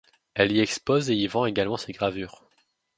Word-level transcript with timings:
Elle 0.33 0.51
y 0.51 0.59
expose 0.61 1.11
et 1.11 1.15
y 1.15 1.27
vend 1.27 1.45
également 1.45 1.77
ses 1.77 1.91
gravures. 1.93 2.43